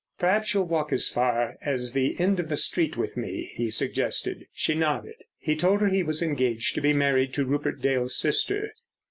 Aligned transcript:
"Perhaps 0.17 0.55
you'll 0.55 0.63
walk 0.65 0.91
as 0.91 1.07
far 1.09 1.57
as 1.61 1.93
the 1.93 2.19
end 2.19 2.39
of 2.39 2.49
the 2.49 2.57
street 2.57 2.97
with 2.97 3.15
me," 3.15 3.51
he 3.53 3.69
suggested. 3.69 4.47
She 4.51 4.73
nodded. 4.73 5.17
He 5.37 5.55
told 5.55 5.79
her 5.79 5.89
he 5.89 6.01
was 6.01 6.23
engaged 6.23 6.73
to 6.73 6.81
be 6.81 6.91
married 6.91 7.35
to 7.35 7.45
Rupert 7.45 7.83
Dale's 7.83 8.17
sister. 8.17 8.73